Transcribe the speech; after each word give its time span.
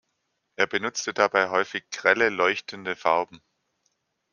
Er 0.55 0.65
benutzte 0.65 1.13
dabei 1.13 1.51
häufig 1.51 1.91
grelle, 1.91 2.29
leuchtende 2.29 2.95
Farben. 2.95 3.39